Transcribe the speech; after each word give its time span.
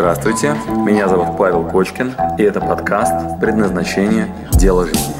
Здравствуйте, 0.00 0.54
меня 0.86 1.08
зовут 1.08 1.36
Павел 1.36 1.68
Кочкин, 1.68 2.14
и 2.38 2.42
это 2.42 2.58
подкаст 2.58 3.38
«Предназначение. 3.38 4.34
Дело 4.52 4.86
жизни». 4.86 5.12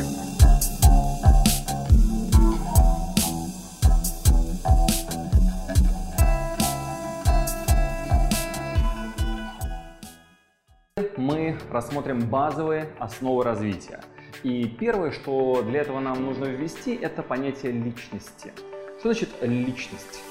Мы 11.18 11.58
рассмотрим 11.70 12.20
базовые 12.20 12.88
основы 12.98 13.44
развития. 13.44 14.00
И 14.44 14.64
первое, 14.64 15.10
что 15.10 15.60
для 15.60 15.82
этого 15.82 16.00
нам 16.00 16.24
нужно 16.24 16.46
ввести, 16.46 16.94
это 16.94 17.22
понятие 17.22 17.72
личности. 17.72 18.54
Что 18.98 19.12
значит 19.12 19.28
личность? 19.42 20.29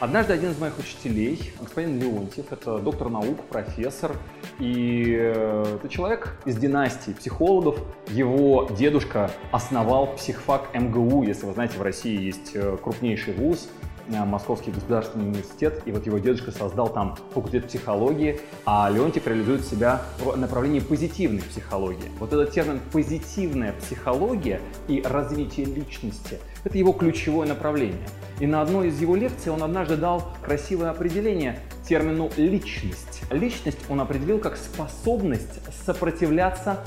Однажды 0.00 0.32
один 0.32 0.52
из 0.52 0.58
моих 0.58 0.78
учителей, 0.78 1.52
господин 1.60 2.00
Леонтьев, 2.00 2.50
это 2.50 2.78
доктор 2.78 3.10
наук, 3.10 3.38
профессор, 3.50 4.16
и 4.58 5.14
э, 5.14 5.76
это 5.76 5.90
человек 5.90 6.40
из 6.46 6.56
династии 6.56 7.12
психологов. 7.12 7.78
Его 8.08 8.66
дедушка 8.78 9.30
основал 9.52 10.14
психфак 10.14 10.74
МГУ, 10.74 11.24
если 11.24 11.44
вы 11.44 11.52
знаете, 11.52 11.76
в 11.76 11.82
России 11.82 12.18
есть 12.18 12.52
э, 12.54 12.78
крупнейший 12.82 13.34
вуз, 13.34 13.68
Московский 14.10 14.70
государственный 14.70 15.26
университет, 15.26 15.82
и 15.86 15.92
вот 15.92 16.04
его 16.06 16.18
дедушка 16.18 16.50
создал 16.50 16.88
там 16.88 17.16
факультет 17.32 17.68
психологии, 17.68 18.40
а 18.66 18.90
Леонтьев 18.90 19.26
реализует 19.26 19.64
себя 19.64 20.02
в 20.18 20.36
направлении 20.36 20.80
позитивной 20.80 21.42
психологии. 21.42 22.10
Вот 22.18 22.32
этот 22.32 22.52
термин 22.52 22.80
«позитивная 22.92 23.72
психология» 23.72 24.60
и 24.88 25.02
развитие 25.02 25.66
личности– 25.66 26.38
это 26.64 26.76
его 26.76 26.92
ключевое 26.92 27.46
направление. 27.46 28.06
И 28.40 28.46
на 28.46 28.62
одной 28.62 28.88
из 28.88 29.00
его 29.00 29.16
лекций 29.16 29.52
он 29.52 29.62
однажды 29.62 29.96
дал 29.96 30.32
красивое 30.42 30.90
определение 30.90 31.60
термину 31.88 32.30
«личность». 32.36 33.22
Личность 33.30 33.78
он 33.88 34.00
определил 34.00 34.38
как 34.38 34.56
способность 34.56 35.60
сопротивляться 35.84 36.78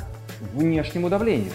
внешнему 0.53 1.09
давлению, 1.09 1.51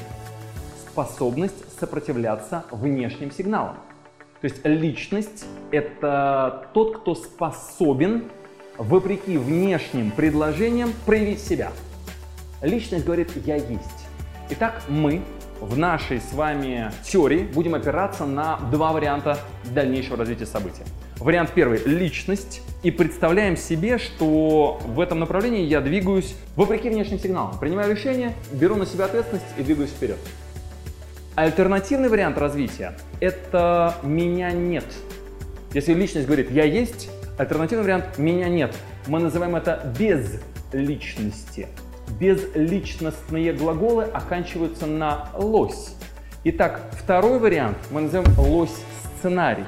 способность 0.90 1.78
сопротивляться 1.78 2.64
внешним 2.70 3.30
сигналам. 3.30 3.76
То 4.40 4.44
есть 4.44 4.64
личность– 4.64 5.46
это 5.72 6.68
тот, 6.72 6.98
кто 6.98 7.16
способен, 7.16 8.24
вопреки 8.76 9.36
внешним 9.36 10.12
предложениям, 10.12 10.92
проявить 11.06 11.40
себя. 11.40 11.72
Личность 12.62 13.04
говорит 13.04 13.30
«я 13.44 13.56
есть». 13.56 14.06
Итак, 14.50 14.82
мы 14.88 15.22
в 15.60 15.76
нашей 15.76 16.20
с 16.20 16.32
вами 16.32 16.92
теории 17.04 17.40
будем 17.40 17.74
опираться 17.74 18.26
на 18.26 18.58
два 18.70 18.92
варианта 18.92 19.40
дальнейшего 19.64 20.16
развития 20.16 20.46
события. 20.46 20.84
Вариант 21.18 21.50
первый– 21.52 21.82
личность. 21.84 22.62
И 22.84 22.92
представляем 22.92 23.56
себе, 23.56 23.98
что 23.98 24.80
в 24.86 25.00
этом 25.00 25.18
направлении 25.18 25.64
я 25.64 25.80
двигаюсь 25.80 26.36
вопреки 26.54 26.88
внешним 26.88 27.18
сигналам. 27.18 27.58
Принимаю 27.58 27.90
решение, 27.90 28.34
беру 28.52 28.76
на 28.76 28.86
себя 28.86 29.06
ответственность 29.06 29.46
и 29.58 29.64
двигаюсь 29.64 29.90
вперед. 29.90 30.18
Альтернативный 31.38 32.08
вариант 32.08 32.36
развития– 32.36 32.94
это 33.20 33.94
«меня 34.02 34.50
нет». 34.50 34.84
Если 35.72 35.94
личность 35.94 36.26
говорит 36.26 36.50
«я 36.50 36.64
есть», 36.64 37.08
альтернативный 37.38 37.84
вариант 37.84 38.18
«меня 38.18 38.48
нет». 38.48 38.74
Мы 39.06 39.20
называем 39.20 39.54
это 39.54 39.94
без 39.96 40.40
личности 40.72 41.68
безличностные 42.18 43.52
глаголы 43.52 44.02
оканчиваются 44.02 44.86
на 44.86 45.28
лось. 45.32 45.94
Итак, 46.42 46.80
второй 46.90 47.38
вариант 47.38 47.78
мы 47.92 48.00
называем 48.00 48.36
лось-сценарий. 48.36 49.66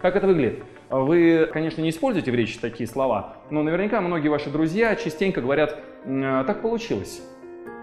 Как 0.00 0.16
это 0.16 0.26
выглядит? 0.26 0.60
Вы, 0.88 1.46
конечно, 1.52 1.82
не 1.82 1.90
используете 1.90 2.30
в 2.30 2.34
речи 2.34 2.58
такие 2.58 2.88
слова, 2.88 3.36
но 3.50 3.62
наверняка 3.62 4.00
многие 4.00 4.28
ваши 4.28 4.48
друзья 4.48 4.96
частенько 4.96 5.42
говорят 5.42 5.76
«так 6.06 6.62
получилось». 6.62 7.20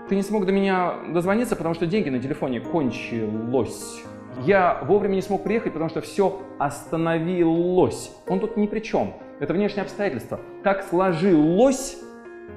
Ты 0.10 0.16
не 0.16 0.24
смог 0.24 0.48
до 0.48 0.52
меня 0.52 0.96
дозвониться, 1.14 1.56
потому 1.56 1.76
что 1.76 1.86
деньги 1.86 2.10
на 2.10 2.20
телефоне 2.20 2.60
кончилось. 2.60 4.02
Я 4.44 4.80
вовремя 4.84 5.14
не 5.14 5.22
смог 5.22 5.44
приехать, 5.44 5.74
потому 5.74 5.92
что 5.92 6.02
все 6.02 6.42
остановилось. 6.58 8.12
Он 8.28 8.40
тут 8.40 8.58
ни 8.58 8.66
при 8.66 8.80
чем. 8.80 9.14
Это 9.40 9.54
внешние 9.54 9.84
обстоятельства. 9.84 10.40
Так 10.64 10.84
сложилось, 10.84 11.98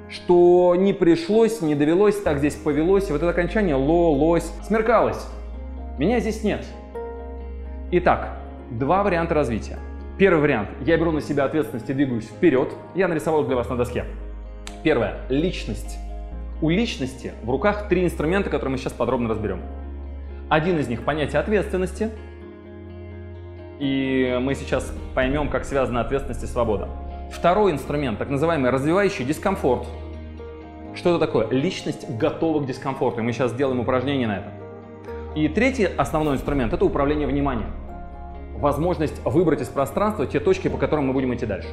что 0.08 0.74
не 0.78 0.94
пришлось, 0.94 1.60
не 1.60 1.74
довелось, 1.74 2.22
так 2.22 2.38
здесь 2.38 2.54
повелось. 2.54 3.10
И 3.10 3.12
вот 3.12 3.20
это 3.20 3.28
окончание 3.28 3.74
ло, 3.74 4.10
лось, 4.12 4.50
смеркалось. 4.66 5.22
Меня 5.98 6.20
здесь 6.20 6.42
нет. 6.42 6.64
Итак, 7.90 8.30
два 8.70 9.02
варианта 9.02 9.34
развития. 9.34 9.78
Первый 10.16 10.40
вариант. 10.40 10.70
Я 10.86 10.96
беру 10.96 11.12
на 11.12 11.20
себя 11.20 11.44
ответственность 11.44 11.90
и 11.90 11.92
двигаюсь 11.92 12.24
вперед. 12.24 12.70
Я 12.94 13.08
нарисовал 13.08 13.44
для 13.44 13.56
вас 13.56 13.68
на 13.68 13.76
доске. 13.76 14.06
Первое. 14.82 15.18
Личность. 15.28 15.98
У 16.62 16.70
личности 16.70 17.32
в 17.42 17.50
руках 17.50 17.88
три 17.88 18.04
инструмента, 18.04 18.48
которые 18.48 18.70
мы 18.70 18.78
сейчас 18.78 18.92
подробно 18.92 19.28
разберем. 19.28 19.62
Один 20.48 20.78
из 20.78 20.86
них– 20.86 21.02
понятие 21.04 21.40
ответственности. 21.40 22.10
И 23.80 24.38
мы 24.40 24.54
сейчас 24.54 24.94
поймем, 25.12 25.48
как 25.48 25.64
связана 25.64 26.02
ответственность 26.02 26.44
и 26.44 26.46
свобода. 26.46 26.88
Второй 27.32 27.72
инструмент, 27.72 28.20
так 28.20 28.30
называемый 28.30 28.70
развивающий 28.70 29.24
дискомфорт. 29.24 29.88
Что 30.94 31.10
это 31.10 31.18
такое? 31.18 31.48
Личность 31.50 32.08
готова 32.08 32.62
к 32.62 32.66
дискомфорту. 32.66 33.22
И 33.22 33.24
мы 33.24 33.32
сейчас 33.32 33.50
сделаем 33.50 33.80
упражнение 33.80 34.28
на 34.28 34.36
это. 34.38 34.52
И 35.34 35.48
третий 35.48 35.86
основной 35.86 36.36
инструмент– 36.36 36.72
это 36.74 36.84
управление 36.84 37.26
вниманием. 37.26 37.72
Возможность 38.54 39.20
выбрать 39.24 39.62
из 39.62 39.68
пространства 39.68 40.28
те 40.28 40.38
точки, 40.38 40.68
по 40.68 40.78
которым 40.78 41.08
мы 41.08 41.12
будем 41.12 41.34
идти 41.34 41.44
дальше. 41.44 41.70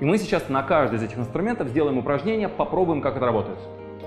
И 0.00 0.06
мы 0.06 0.16
сейчас 0.16 0.48
на 0.48 0.62
каждый 0.62 0.94
из 0.96 1.02
этих 1.02 1.18
инструментов 1.18 1.68
сделаем 1.68 1.98
упражнение, 1.98 2.48
попробуем, 2.48 3.02
как 3.02 3.16
это 3.16 3.26
работает. 3.26 3.58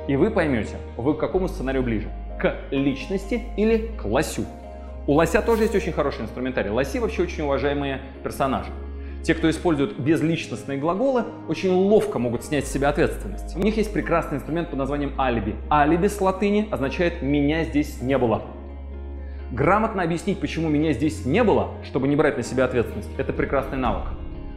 И 0.08 0.16
вы 0.16 0.30
поймете, 0.30 0.78
вы 0.98 1.16
к 1.16 1.20
какому 1.20 1.48
сценарию 1.48 1.84
ближе. 1.84 2.10
К 2.40 2.56
личности 2.72 3.44
или 3.58 3.92
к 3.98 4.06
лосю. 4.06 4.46
У 5.08 5.14
лося 5.14 5.42
тоже 5.42 5.64
есть 5.64 5.76
очень 5.76 5.92
хороший 5.92 6.22
инструментарий. 6.22 6.70
Лоси 6.70 7.00
вообще 7.00 7.24
очень 7.24 7.44
уважаемые 7.44 8.02
персонажи. 8.24 8.72
Те, 9.24 9.34
кто 9.34 9.50
используют 9.50 9.98
безличностные 9.98 10.78
глаголы, 10.78 11.24
очень 11.48 11.72
ловко 11.72 12.20
могут 12.20 12.44
снять 12.44 12.68
с 12.68 12.72
себя 12.72 12.90
ответственность. 12.90 13.56
У 13.56 13.60
них 13.60 13.76
есть 13.78 13.92
прекрасный 13.92 14.38
инструмент 14.38 14.70
под 14.70 14.78
названием 14.78 15.20
алиби. 15.20 15.56
Алиби 15.72 16.08
с 16.08 16.22
латыни 16.22 16.68
означает 16.70 17.24
«меня 17.24 17.64
здесь 17.64 18.04
не 18.04 18.20
было». 18.20 18.44
Грамотно 19.52 20.04
объяснить, 20.04 20.40
почему 20.40 20.70
меня 20.70 20.94
здесь 20.94 21.26
не 21.26 21.44
было, 21.44 21.72
чтобы 21.84 22.08
не 22.08 22.16
брать 22.16 22.38
на 22.38 22.44
себя 22.44 22.66
ответственность, 22.66 23.10
это 23.18 23.32
прекрасный 23.34 23.78
навык. 23.78 24.04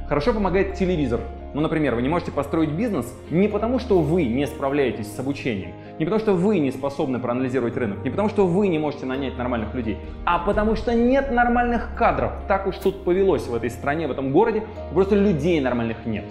Хорошо 0.09 0.33
помогает 0.35 0.75
телевизор. 0.75 1.21
Ну, 1.55 1.61
например, 1.61 1.95
вы 1.95 2.03
не 2.03 2.09
можете 2.09 2.31
построить 2.31 2.71
бизнес 2.71 3.13
не 3.31 3.49
потому, 3.49 3.79
что 3.79 4.01
вы 4.01 4.25
не 4.25 4.47
справляетесь 4.47 5.11
с 5.11 5.19
обучением, 5.19 5.73
не 5.99 6.05
потому, 6.05 6.21
что 6.21 6.35
вы 6.35 6.59
не 6.59 6.71
способны 6.71 7.19
проанализировать 7.19 7.77
рынок, 7.77 8.05
не 8.05 8.11
потому, 8.11 8.29
что 8.29 8.47
вы 8.47 8.69
не 8.69 8.79
можете 8.79 9.07
нанять 9.07 9.39
нормальных 9.39 9.75
людей, 9.75 9.97
а 10.25 10.39
потому 10.39 10.77
что 10.77 10.95
нет 10.95 11.31
нормальных 11.31 11.95
кадров. 11.97 12.33
Так 12.49 12.67
уж 12.67 12.77
тут 12.77 13.05
повелось 13.05 13.47
в 13.47 13.55
этой 13.55 13.71
стране, 13.71 14.07
в 14.07 14.11
этом 14.11 14.31
городе, 14.31 14.63
просто 14.93 15.15
людей 15.15 15.61
нормальных 15.61 16.05
нет. 16.05 16.27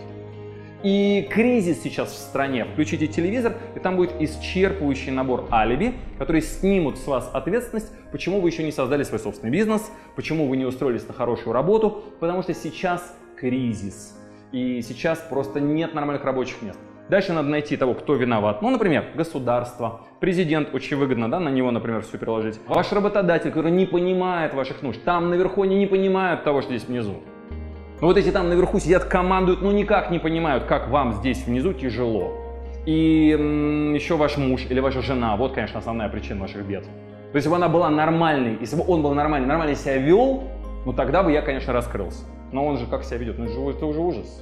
И 0.83 1.27
кризис 1.31 1.81
сейчас 1.81 2.11
в 2.11 2.15
стране. 2.15 2.65
Включите 2.65 3.07
телевизор, 3.07 3.55
и 3.75 3.79
там 3.79 3.95
будет 3.95 4.11
исчерпывающий 4.21 5.11
набор 5.11 5.47
алиби, 5.51 5.95
которые 6.19 6.43
снимут 6.43 6.99
с 6.99 7.07
вас 7.07 7.31
ответственность, 7.33 7.91
почему 8.11 8.39
вы 8.39 8.49
еще 8.49 8.63
не 8.63 8.71
создали 8.71 9.01
свой 9.01 9.19
собственный 9.19 9.51
бизнес, 9.51 9.89
почему 10.15 10.47
вы 10.47 10.55
не 10.55 10.65
устроились 10.65 11.07
на 11.07 11.15
хорошую 11.15 11.53
работу, 11.53 12.03
потому 12.19 12.43
что 12.43 12.53
сейчас 12.53 13.17
кризис. 13.35 14.16
И 14.51 14.81
сейчас 14.81 15.19
просто 15.19 15.59
нет 15.59 15.93
нормальных 15.93 16.23
рабочих 16.25 16.61
мест. 16.61 16.79
Дальше 17.09 17.31
надо 17.31 17.47
найти 17.47 17.77
того, 17.77 17.93
кто 17.93 18.15
виноват. 18.15 18.61
Ну, 18.61 18.69
например, 18.69 19.05
государство, 19.15 20.01
президент, 20.19 20.73
очень 20.73 20.97
выгодно, 20.97 21.31
да, 21.31 21.39
на 21.39 21.49
него, 21.49 21.71
например, 21.71 22.01
все 22.01 22.17
переложить. 22.17 22.59
Ваш 22.67 22.91
работодатель, 22.91 23.49
который 23.49 23.71
не 23.71 23.85
понимает 23.85 24.53
ваших 24.53 24.81
нужд. 24.81 25.01
Там 25.03 25.29
наверху 25.29 25.61
они 25.63 25.77
не 25.77 25.85
понимают 25.85 26.43
того, 26.43 26.61
что 26.61 26.71
здесь 26.71 26.87
внизу. 26.87 27.15
Но 28.01 28.07
вот 28.07 28.17
эти 28.17 28.29
там 28.31 28.49
наверху 28.49 28.79
сидят, 28.79 29.05
командуют, 29.05 29.61
ну 29.61 29.71
никак 29.71 30.11
не 30.11 30.19
понимают, 30.19 30.65
как 30.65 30.89
вам 30.89 31.13
здесь 31.13 31.45
внизу 31.45 31.73
тяжело. 31.73 32.33
И 32.85 33.31
м- 33.31 33.93
еще 33.93 34.17
ваш 34.17 34.37
муж 34.37 34.65
или 34.69 34.79
ваша 34.79 35.01
жена, 35.01 35.35
вот, 35.35 35.53
конечно, 35.53 35.79
основная 35.79 36.09
причина 36.09 36.41
ваших 36.41 36.65
бед. 36.65 36.83
То 36.83 36.89
есть, 37.35 37.45
если 37.45 37.49
бы 37.49 37.55
она 37.55 37.69
была 37.69 37.89
нормальной, 37.89 38.57
если 38.59 38.75
бы 38.75 38.83
он 38.87 39.01
был 39.01 39.13
нормальный, 39.13 39.47
нормально 39.47 39.75
себя 39.75 39.97
вел, 39.97 40.43
ну 40.85 40.93
тогда 40.93 41.23
бы 41.23 41.31
я, 41.31 41.41
конечно, 41.41 41.73
раскрылся. 41.73 42.23
Но 42.51 42.65
он 42.65 42.77
же 42.77 42.85
как 42.85 43.03
себя 43.03 43.17
ведет? 43.17 43.37
Ну 43.37 43.45
это, 43.45 43.53
же, 43.53 43.69
это 43.69 43.85
уже 43.85 43.99
ужас. 43.99 44.41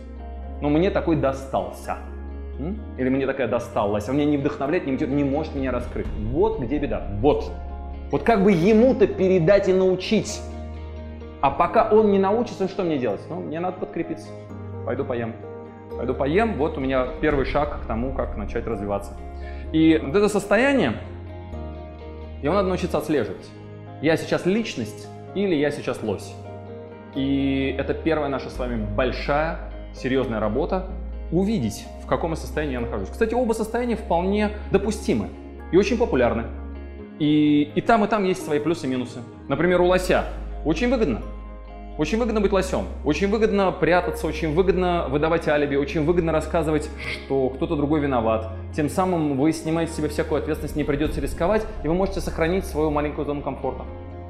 Но 0.62 0.70
мне 0.70 0.90
такой 0.90 1.16
достался. 1.16 1.98
Или 2.98 3.10
мне 3.10 3.26
такая 3.26 3.48
досталась. 3.48 4.08
А 4.08 4.14
мне 4.14 4.26
не 4.26 4.38
вдохновляет, 4.38 4.86
не 4.86 4.94
мотивирует, 4.94 5.24
не 5.24 5.30
может 5.30 5.56
меня 5.56 5.72
раскрыть. 5.72 6.08
Вот 6.32 6.60
где 6.60 6.78
беда. 6.78 7.08
Вот. 7.20 7.52
Вот 8.12 8.24
как 8.24 8.44
бы 8.44 8.52
ему-то 8.52 9.08
передать 9.08 9.68
и 9.68 9.74
научить. 9.74 10.42
А 11.42 11.52
пока 11.52 11.90
он 11.90 12.12
не 12.12 12.20
научится, 12.20 12.68
что 12.68 12.84
мне 12.84 12.98
делать? 12.98 13.22
Ну, 13.30 13.42
мне 13.42 13.60
надо 13.60 13.78
подкрепиться. 13.78 14.28
Пойду 14.86 15.04
поем. 15.04 15.34
Пойду 15.98 16.14
поем. 16.14 16.56
Вот 16.58 16.78
у 16.78 16.82
меня 16.82 17.08
первый 17.20 17.46
шаг 17.46 17.82
к 17.82 17.86
тому, 17.88 18.14
как 18.14 18.38
начать 18.38 18.66
развиваться. 18.66 19.14
И 19.74 20.00
вот 20.04 20.16
это 20.16 20.30
состояние, 20.30 20.94
его 22.42 22.54
надо 22.54 22.70
научиться 22.70 22.98
отслеживать. 22.98 23.50
Я 24.02 24.18
сейчас 24.18 24.46
личность 24.46 25.08
или 25.36 25.56
я 25.56 25.72
сейчас 25.72 26.02
лось. 26.04 26.34
И 27.16 27.76
это 27.78 27.94
первая 27.94 28.30
наша 28.30 28.50
с 28.50 28.60
вами 28.60 28.86
большая, 28.96 29.72
серьезная 29.94 30.40
работа, 30.40 30.88
увидеть, 31.32 31.86
в 32.04 32.08
каком 32.08 32.36
состоянии 32.36 32.74
я 32.74 32.82
нахожусь. 32.82 33.10
Кстати, 33.10 33.34
оба 33.34 33.54
состояния 33.54 33.96
вполне 33.96 34.52
допустимы 34.72 35.30
и 35.72 35.78
очень 35.78 35.98
популярны. 35.98 36.44
И, 37.20 37.72
и 37.74 37.82
там, 37.82 38.04
и 38.04 38.08
там 38.08 38.26
есть 38.26 38.44
свои 38.44 38.60
плюсы 38.60 38.88
и 38.88 38.90
минусы. 38.90 39.20
Например, 39.48 39.82
у 39.82 39.86
лося 39.86 40.26
очень 40.66 40.90
выгодно. 40.90 41.22
Очень 41.98 42.18
выгодно 42.18 42.42
быть 42.42 42.52
лосем, 42.52 42.88
очень 43.06 43.30
выгодно 43.30 43.72
прятаться, 43.72 44.28
очень 44.28 44.54
выгодно 44.54 45.08
выдавать 45.10 45.48
алиби, 45.48 45.78
очень 45.78 46.04
выгодно 46.04 46.34
рассказывать, 46.34 46.90
что 47.00 47.48
кто-то 47.52 47.78
другой 47.78 48.02
виноват. 48.02 48.50
Тем 48.76 48.90
самым 48.90 49.38
вы 49.38 49.54
снимаете 49.54 49.94
с 49.94 49.96
себя 49.96 50.10
всякую 50.10 50.40
ответственность, 50.40 50.76
не 50.76 50.84
придется 50.84 51.22
рисковать, 51.22 51.66
и 51.86 51.88
вы 51.88 51.94
можете 51.94 52.20
сохранить 52.20 52.66
свою 52.66 52.92
маленькую 52.92 53.26
зону 53.26 53.42
комфорта. 53.42 53.86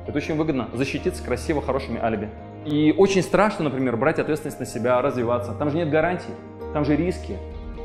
Это 0.06 0.16
очень 0.16 0.36
выгодно, 0.36 0.70
защититься 0.76 1.24
красиво, 1.24 1.60
хорошими 1.60 2.00
алиби. 2.00 2.30
И 2.66 2.94
очень 2.98 3.22
страшно, 3.22 3.66
например, 3.66 3.96
брать 3.96 4.18
ответственность 4.18 4.60
на 4.60 4.66
себя, 4.66 5.02
развиваться. 5.02 5.54
Там 5.54 5.70
же 5.70 5.78
нет 5.78 5.90
гарантий, 5.90 6.34
там 6.74 6.84
же 6.84 6.96
риски, 6.96 7.38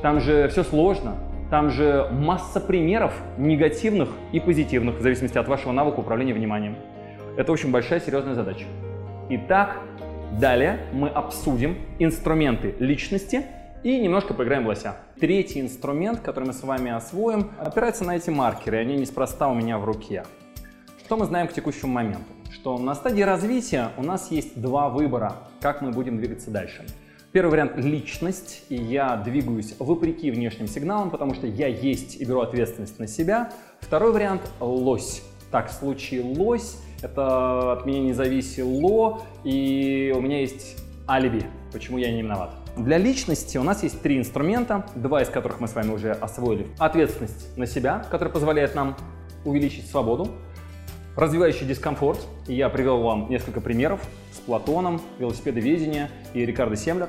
там 0.03 0.21
же 0.21 0.49
все 0.49 0.65
сложно, 0.65 1.17
там 1.51 1.71
же 1.71 2.09
масса 2.11 2.61
примеров 2.61 3.13
негативных 3.37 4.09
и 4.33 4.41
позитивных, 4.41 4.97
в 4.97 5.03
зависимости 5.03 5.37
от 5.37 5.49
вашего 5.49 5.73
навыка 5.73 6.01
управления 6.01 6.33
вниманием. 6.33 6.77
Это 7.37 7.53
очень 7.53 7.71
большая 7.71 8.01
серьезная 8.01 8.35
задача. 8.35 8.65
Итак, 9.29 9.77
далее 10.41 10.79
мы 10.93 11.09
обсудим 11.09 11.77
инструменты 11.99 12.75
личности 12.79 13.45
и 13.83 13.99
немножко 13.99 14.33
поиграем 14.33 14.65
в 14.65 14.69
лося. 14.69 14.97
Третий 15.21 15.61
инструмент, 15.61 16.21
который 16.21 16.45
мы 16.45 16.53
с 16.53 16.63
вами 16.63 16.91
освоим, 16.91 17.51
опирается 17.59 18.05
на 18.05 18.17
эти 18.17 18.31
маркеры, 18.31 18.79
они 18.79 18.97
неспроста 18.97 19.49
у 19.49 19.55
меня 19.55 19.79
в 19.79 19.85
руке. 19.85 20.25
Что 21.05 21.17
мы 21.17 21.27
знаем 21.27 21.49
к 21.49 21.53
текущему 21.53 21.93
моменту? 21.93 22.40
Что 22.53 22.79
на 22.79 22.97
стадии 22.97 23.23
развития 23.23 23.93
у 23.97 24.03
нас 24.03 24.33
есть 24.33 24.61
два 24.61 24.89
выбора, 24.89 25.37
как 25.61 25.83
мы 25.83 25.93
будем 25.93 26.19
двигаться 26.19 26.51
дальше. 26.51 26.85
Первый 27.31 27.51
вариант– 27.53 27.73
личность, 27.77 28.65
и 28.69 28.75
я 28.75 29.17
двигаюсь 29.17 29.77
вопреки 29.79 30.33
внешним 30.33 30.67
сигналам, 30.67 31.11
потому 31.11 31.35
что 31.35 31.47
я 31.47 31.69
есть 31.69 32.21
и 32.21 32.25
беру 32.25 32.41
ответственность 32.41 32.99
на 32.99 33.07
себя. 33.07 33.53
Второй 33.81 34.13
вариант– 34.13 34.43
лось. 34.61 35.23
Так, 35.53 35.71
в 35.71 35.73
случае 35.73 36.23
лось 36.23 36.79
это 37.03 37.73
от 37.73 37.87
меня 37.87 38.01
не 38.01 38.13
зависело, 38.15 39.23
и 39.45 40.13
у 40.17 40.21
меня 40.21 40.41
есть 40.41 40.77
алиби, 41.09 41.45
почему 41.73 41.99
я 41.99 42.11
не 42.11 42.23
виноват. 42.23 42.51
Для 42.77 42.99
личности 42.99 43.59
у 43.59 43.63
нас 43.63 43.85
есть 43.85 44.03
три 44.03 44.19
инструмента, 44.19 44.87
два 44.97 45.23
из 45.23 45.29
которых 45.29 45.61
мы 45.61 45.69
с 45.69 45.75
вами 45.77 45.93
уже 45.93 46.11
освоили. 46.13 46.67
Ответственность 46.79 47.57
на 47.57 47.67
себя, 47.67 48.05
которая 48.11 48.33
позволяет 48.33 48.75
нам 48.75 48.97
увеличить 49.45 49.89
свободу. 49.89 50.29
Развивающий 51.17 51.67
дискомфорт, 51.67 52.21
и 52.47 52.55
я 52.55 52.69
привел 52.69 53.03
вам 53.03 53.29
несколько 53.29 53.61
примеров 53.61 54.01
с 54.33 54.39
Платоном, 54.39 55.01
велосипедоведение 55.19 56.09
и 56.35 56.47
Рикардо 56.47 56.77
Семлер. 56.77 57.09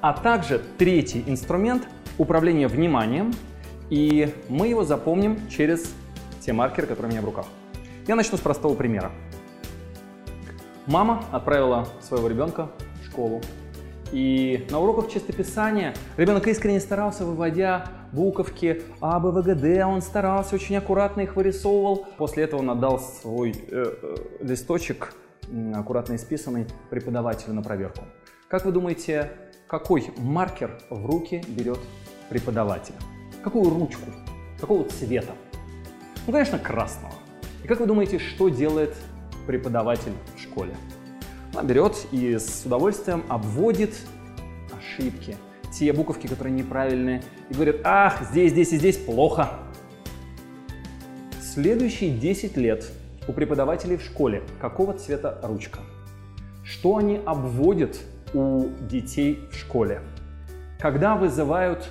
А 0.00 0.12
также 0.12 0.60
третий 0.78 1.22
инструмент– 1.26 1.86
управление 2.18 2.68
вниманием, 2.68 3.32
и 3.90 4.32
мы 4.48 4.68
его 4.68 4.84
запомним 4.84 5.38
через 5.48 5.94
те 6.40 6.52
маркеры, 6.52 6.86
которые 6.86 7.10
у 7.10 7.12
меня 7.12 7.22
в 7.22 7.26
руках. 7.26 7.46
Я 8.06 8.16
начну 8.16 8.38
с 8.38 8.40
простого 8.40 8.74
примера. 8.74 9.10
Мама 10.86 11.24
отправила 11.32 11.88
своего 12.00 12.28
ребенка 12.28 12.70
в 13.02 13.06
школу. 13.06 13.40
И 14.12 14.66
на 14.70 14.78
уроках 14.78 15.10
чистописания 15.10 15.94
ребенок 16.16 16.46
искренне 16.46 16.80
старался, 16.80 17.24
выводя 17.24 17.86
буковки 18.14 18.82
А, 19.00 19.18
Б, 19.18 19.30
В, 19.30 19.42
Г, 19.42 19.54
Д. 19.54 19.84
Он 19.84 20.00
старался, 20.00 20.54
очень 20.54 20.76
аккуратно 20.76 21.22
их 21.22 21.36
вырисовывал. 21.36 22.06
После 22.16 22.44
этого 22.44 22.60
он 22.60 22.70
отдал 22.70 23.00
свой 23.00 23.50
э, 23.50 23.94
э, 24.02 24.16
листочек, 24.40 25.14
аккуратно 25.74 26.16
исписанный, 26.16 26.66
преподавателю 26.90 27.54
на 27.54 27.62
проверку. 27.62 28.04
Как 28.48 28.64
вы 28.64 28.72
думаете, 28.72 29.30
какой 29.66 30.12
маркер 30.16 30.78
в 30.90 31.06
руки 31.06 31.42
берет 31.48 31.80
преподаватель? 32.28 32.94
Какую 33.42 33.68
ручку? 33.68 34.10
Какого 34.60 34.84
цвета? 34.84 35.32
Ну, 36.26 36.32
конечно, 36.32 36.58
красного. 36.58 37.12
И 37.62 37.66
как 37.66 37.80
вы 37.80 37.86
думаете, 37.86 38.18
что 38.18 38.48
делает 38.48 38.94
преподаватель 39.46 40.12
в 40.36 40.40
школе? 40.40 40.74
Она 41.52 41.62
берет 41.62 41.96
и 42.10 42.38
с 42.38 42.64
удовольствием 42.64 43.24
обводит 43.28 43.94
ошибки, 44.76 45.36
те 45.78 45.92
буковки, 45.92 46.26
которые 46.26 46.54
неправильные, 46.54 47.22
и 47.50 47.54
говорит, 47.54 47.80
ах, 47.84 48.22
здесь, 48.30 48.52
здесь 48.52 48.72
и 48.72 48.78
здесь 48.78 48.96
плохо. 48.96 49.50
Следующие 51.40 52.10
10 52.10 52.56
лет 52.56 52.90
у 53.28 53.32
преподавателей 53.32 53.96
в 53.96 54.02
школе 54.02 54.42
какого 54.60 54.94
цвета 54.94 55.38
ручка? 55.42 55.80
Что 56.62 56.96
они 56.96 57.20
обводят 57.24 57.98
у 58.32 58.68
детей 58.88 59.40
в 59.50 59.56
школе? 59.56 60.00
Когда 60.78 61.16
вызывают 61.16 61.88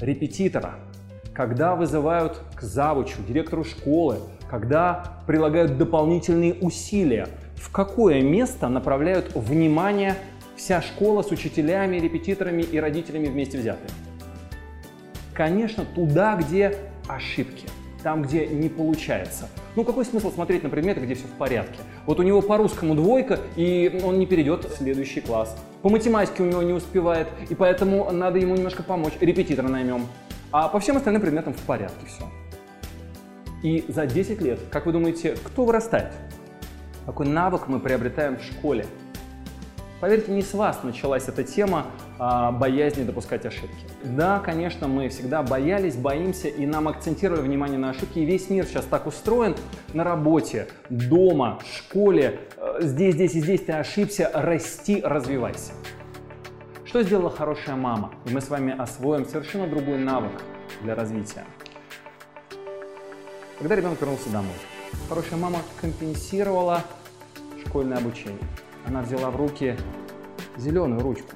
репетитора, 0.00 0.74
когда 1.34 1.74
вызывают 1.74 2.40
к 2.54 2.62
завучу, 2.62 3.16
директору 3.26 3.64
школы, 3.64 4.18
когда 4.48 5.20
прилагают 5.26 5.78
дополнительные 5.78 6.54
усилия, 6.54 7.28
в 7.56 7.72
какое 7.72 8.22
место 8.22 8.68
направляют 8.68 9.34
внимание 9.34 10.16
вся 10.56 10.82
школа 10.82 11.22
с 11.22 11.30
учителями, 11.30 11.96
репетиторами 11.96 12.62
и 12.62 12.78
родителями 12.78 13.26
вместе 13.26 13.58
взятые? 13.58 13.90
Конечно, 15.32 15.84
туда, 15.84 16.36
где 16.36 16.76
ошибки, 17.08 17.66
там, 18.02 18.22
где 18.22 18.46
не 18.46 18.68
получается. 18.68 19.48
Ну, 19.74 19.84
какой 19.84 20.04
смысл 20.04 20.32
смотреть 20.32 20.62
на 20.62 20.68
предметы, 20.68 21.00
где 21.00 21.14
все 21.14 21.24
в 21.26 21.32
порядке? 21.32 21.80
Вот 22.06 22.20
у 22.20 22.22
него 22.22 22.40
по 22.40 22.56
русскому 22.56 22.94
двойка, 22.94 23.40
и 23.56 24.00
он 24.04 24.18
не 24.18 24.26
перейдет 24.26 24.64
в 24.64 24.76
следующий 24.76 25.20
класс. 25.20 25.56
По 25.82 25.88
математике 25.88 26.44
у 26.44 26.46
него 26.46 26.62
не 26.62 26.72
успевает, 26.72 27.26
и 27.50 27.54
поэтому 27.54 28.10
надо 28.12 28.38
ему 28.38 28.54
немножко 28.54 28.82
помочь. 28.82 29.14
Репетитора 29.20 29.68
наймем. 29.68 30.06
А 30.52 30.68
по 30.68 30.78
всем 30.78 30.96
остальным 30.96 31.20
предметам 31.20 31.52
в 31.52 31.62
порядке 31.62 32.06
все. 32.06 32.30
И 33.64 33.84
за 33.88 34.06
10 34.06 34.40
лет, 34.40 34.60
как 34.70 34.86
вы 34.86 34.92
думаете, 34.92 35.36
кто 35.42 35.64
вырастает? 35.64 36.12
Какой 37.06 37.26
навык 37.26 37.66
мы 37.66 37.80
приобретаем 37.80 38.36
в 38.36 38.42
школе? 38.44 38.86
Поверьте, 40.00 40.32
не 40.32 40.42
с 40.42 40.52
вас 40.52 40.82
началась 40.82 41.28
эта 41.28 41.44
тема 41.44 41.86
а, 42.18 42.52
боязни 42.52 43.04
допускать 43.04 43.46
ошибки. 43.46 43.86
Да, 44.02 44.40
конечно, 44.40 44.88
мы 44.88 45.08
всегда 45.08 45.42
боялись, 45.42 45.96
боимся, 45.96 46.48
и 46.48 46.66
нам 46.66 46.88
акцентировали 46.88 47.40
внимание 47.40 47.78
на 47.78 47.90
ошибки. 47.90 48.18
И 48.18 48.24
весь 48.24 48.50
мир 48.50 48.66
сейчас 48.66 48.84
так 48.84 49.06
устроен 49.06 49.54
на 49.92 50.04
работе, 50.04 50.68
дома, 50.90 51.58
в 51.62 51.76
школе. 51.76 52.40
Э, 52.56 52.78
здесь, 52.80 53.14
здесь 53.14 53.34
и 53.34 53.40
здесь 53.40 53.60
ты 53.62 53.72
ошибся, 53.72 54.30
расти, 54.34 55.00
развивайся. 55.02 55.72
Что 56.84 57.02
сделала 57.02 57.30
хорошая 57.30 57.76
мама? 57.76 58.12
И 58.26 58.30
мы 58.30 58.40
с 58.40 58.48
вами 58.48 58.76
освоим 58.76 59.24
совершенно 59.24 59.66
другой 59.66 59.98
навык 59.98 60.32
для 60.82 60.94
развития. 60.94 61.44
Когда 63.58 63.76
ребенок 63.76 64.00
вернулся 64.00 64.28
домой, 64.30 64.54
хорошая 65.08 65.38
мама 65.38 65.60
компенсировала 65.80 66.82
школьное 67.64 67.98
обучение. 67.98 68.38
Она 68.86 69.02
взяла 69.02 69.30
в 69.30 69.36
руки 69.36 69.76
зеленую 70.56 71.00
ручку 71.00 71.30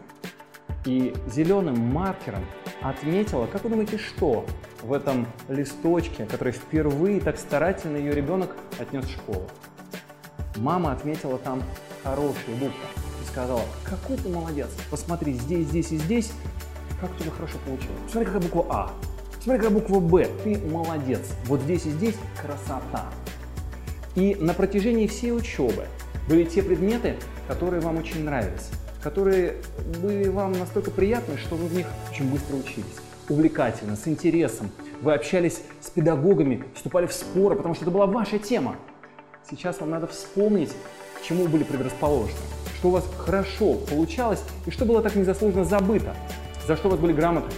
и 0.85 1.15
зеленым 1.27 1.79
маркером 1.79 2.45
отметила, 2.81 3.47
как 3.47 3.65
вы 3.65 3.71
думаете, 3.71 3.99
что 3.99 4.47
в 4.83 4.93
этом 4.93 5.27
листочке, 5.49 6.25
который 6.27 6.53
впервые 6.53 7.21
так 7.21 7.39
старательно 7.39 7.97
ее 7.97 8.13
ребенок 8.13 8.57
отнес 8.79 9.05
в 9.05 9.11
школу. 9.11 9.47
Мама 10.57 10.93
отметила 10.93 11.39
там 11.39 11.63
хорошие 12.03 12.55
буквы 12.55 12.87
и 13.23 13.27
сказала, 13.27 13.63
какой 13.85 14.17
ты 14.17 14.29
молодец, 14.29 14.69
посмотри, 14.91 15.33
здесь, 15.35 15.67
здесь 15.67 15.93
и 15.93 15.99
здесь, 15.99 16.33
как 17.01 17.11
у 17.13 17.15
тебя 17.19 17.31
хорошо 17.33 17.59
получилось. 17.65 17.99
Посмотри, 18.07 18.27
какая 18.27 18.43
буква 18.43 18.67
А, 18.71 18.91
Смотри, 19.43 19.63
какая 19.63 19.79
буква 19.79 20.01
«Б». 20.01 20.29
Ты 20.45 20.59
молодец. 20.59 21.21
Вот 21.47 21.61
здесь 21.63 21.87
и 21.87 21.91
здесь 21.91 22.17
красота. 22.41 23.07
И 24.15 24.35
на 24.35 24.53
протяжении 24.53 25.07
всей 25.07 25.33
учебы 25.33 25.87
были 26.29 26.45
те 26.45 26.63
предметы, 26.63 27.17
которые 27.49 27.81
вам 27.81 27.97
очень 27.97 28.25
нравились, 28.25 28.69
которые 29.03 29.57
были 30.01 30.29
вам 30.29 30.53
настолько 30.53 30.91
приятны, 30.91 31.39
что 31.39 31.57
вы 31.57 31.67
в 31.67 31.75
них 31.75 31.87
очень 32.11 32.31
быстро 32.31 32.57
учились. 32.57 32.85
Увлекательно, 33.29 33.97
с 33.97 34.07
интересом. 34.07 34.71
Вы 35.01 35.15
общались 35.15 35.63
с 35.81 35.91
педагогами, 35.91 36.65
вступали 36.75 37.07
в 37.07 37.13
споры, 37.13 37.57
потому 37.57 37.75
что 37.75 37.85
это 37.85 37.91
была 37.91 38.07
ваша 38.07 38.39
тема. 38.39 38.77
Сейчас 39.49 39.81
вам 39.81 39.91
надо 39.91 40.07
вспомнить, 40.07 40.71
к 41.19 41.25
чему 41.25 41.47
были 41.47 41.65
предрасположены, 41.65 42.37
что 42.79 42.89
у 42.89 42.91
вас 42.93 43.05
хорошо 43.17 43.75
получалось 43.75 44.43
и 44.67 44.71
что 44.71 44.85
было 44.85 45.03
так 45.03 45.15
незаслуженно 45.15 45.65
забыто, 45.65 46.15
за 46.67 46.77
что 46.77 46.89
у 46.89 46.91
вас 46.91 47.01
были 47.01 47.13
грамоты, 47.13 47.51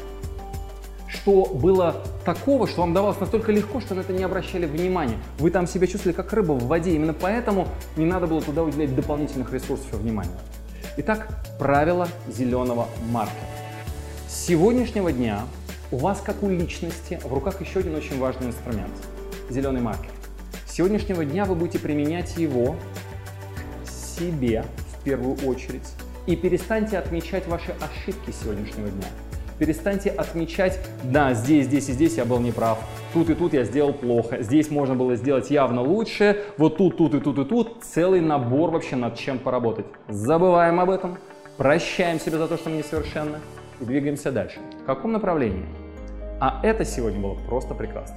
что 1.08 1.46
было 1.46 1.96
такого, 2.24 2.66
что 2.66 2.82
вам 2.82 2.92
давалось 2.92 3.18
настолько 3.20 3.52
легко, 3.52 3.80
что 3.80 3.94
на 3.94 4.00
это 4.00 4.12
не 4.12 4.22
обращали 4.22 4.66
внимания. 4.66 5.16
Вы 5.38 5.50
там 5.50 5.66
себя 5.66 5.86
чувствовали 5.86 6.16
как 6.16 6.32
рыба 6.32 6.52
в 6.52 6.66
воде, 6.66 6.92
именно 6.92 7.14
поэтому 7.14 7.68
не 7.96 8.06
надо 8.06 8.26
было 8.26 8.42
туда 8.42 8.62
уделять 8.62 8.94
дополнительных 8.94 9.52
ресурсов 9.52 9.92
и 9.92 9.96
внимания. 9.96 10.36
Итак, 10.98 11.28
правило 11.58 12.08
зеленого 12.28 12.88
маркера. 13.10 13.46
С 14.28 14.46
сегодняшнего 14.46 15.12
дня 15.12 15.42
у 15.90 15.96
вас, 15.96 16.20
как 16.20 16.42
у 16.42 16.48
личности, 16.48 17.20
в 17.24 17.32
руках 17.32 17.60
еще 17.60 17.80
один 17.80 17.94
очень 17.94 18.18
важный 18.18 18.48
инструмент– 18.48 18.92
зеленый 19.50 19.80
маркер. 19.80 20.10
С 20.66 20.72
сегодняшнего 20.72 21.24
дня 21.24 21.44
вы 21.44 21.54
будете 21.54 21.78
применять 21.78 22.36
его 22.36 22.76
себе 23.84 24.64
в 24.94 25.02
первую 25.02 25.36
очередь 25.46 25.88
и 26.26 26.36
перестаньте 26.36 26.98
отмечать 26.98 27.46
ваши 27.48 27.74
ошибки 27.80 28.30
сегодняшнего 28.30 28.88
дня. 28.88 29.08
Перестаньте 29.60 30.08
отмечать, 30.08 30.80
да, 31.04 31.34
здесь, 31.34 31.66
здесь 31.66 31.90
и 31.90 31.92
здесь 31.92 32.16
я 32.16 32.24
был 32.24 32.38
неправ, 32.38 32.78
тут 33.12 33.28
и 33.28 33.34
тут 33.34 33.52
я 33.52 33.64
сделал 33.64 33.92
плохо, 33.92 34.42
здесь 34.42 34.70
можно 34.70 34.94
было 34.94 35.16
сделать 35.16 35.50
явно 35.50 35.82
лучше, 35.82 36.44
вот 36.56 36.78
тут, 36.78 36.96
тут 36.96 37.14
и 37.14 37.20
тут 37.20 37.38
и 37.38 37.44
тут. 37.44 37.84
Целый 37.84 38.22
набор 38.22 38.70
вообще 38.70 38.96
над 38.96 39.18
чем 39.18 39.38
поработать. 39.38 39.84
Забываем 40.08 40.80
об 40.80 40.88
этом, 40.88 41.18
прощаем 41.58 42.18
себя 42.18 42.38
за 42.38 42.48
то, 42.48 42.56
что 42.56 42.70
мы 42.70 42.78
несовершенны 42.78 43.36
и 43.82 43.84
двигаемся 43.84 44.32
дальше. 44.32 44.60
В 44.82 44.86
каком 44.86 45.12
направлении? 45.12 45.66
А 46.40 46.60
это 46.62 46.86
сегодня 46.86 47.20
было 47.20 47.34
просто 47.46 47.74
прекрасно. 47.74 48.16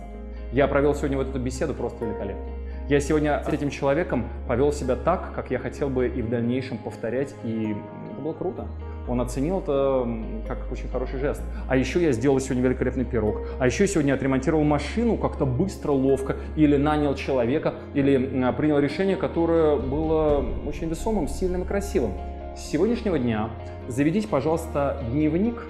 Я 0.54 0.70
провел 0.70 0.96
сегодня 0.96 1.18
вот 1.18 1.28
эту 1.28 1.40
беседу 1.40 1.74
просто 1.74 2.06
великолепно. 2.06 2.46
Я 2.88 3.02
сегодня 3.02 3.44
с 3.44 3.50
этим 3.50 3.70
человеком 3.70 4.30
повел 4.48 4.72
себя 4.72 4.96
так, 4.96 5.34
как 5.36 5.52
я 5.52 5.60
хотел 5.60 5.90
бы 5.90 6.08
и 6.08 6.22
в 6.22 6.30
дальнейшем 6.30 6.78
повторять, 6.78 7.36
и 7.44 7.76
это 8.14 8.22
было 8.22 8.32
круто. 8.32 8.66
Он 9.08 9.20
оценил 9.22 9.60
это 9.60 10.08
как 10.48 10.72
очень 10.72 10.88
хороший 10.88 11.20
жест. 11.20 11.42
А 11.68 11.76
еще 11.76 12.02
я 12.02 12.12
сделал 12.12 12.40
сегодня 12.40 12.64
великолепный 12.64 13.06
пирог. 13.06 13.42
А 13.60 13.66
еще 13.66 13.88
сегодня 13.88 14.14
отремонтировал 14.14 14.64
машину 14.64 15.18
как-то 15.18 15.46
быстро, 15.46 15.92
ловко. 15.92 16.38
Или 16.56 16.78
нанял 16.78 17.16
человека, 17.16 17.74
или 17.94 18.18
принял 18.58 18.80
решение, 18.80 19.16
которое 19.16 19.78
было 19.78 20.46
очень 20.66 20.90
весомым, 20.90 21.28
сильным 21.28 21.64
и 21.64 21.66
красивым. 21.66 22.14
С 22.56 22.70
сегодняшнего 22.70 23.18
дня 23.18 23.50
заведите, 23.88 24.28
пожалуйста, 24.28 25.04
дневник, 25.10 25.64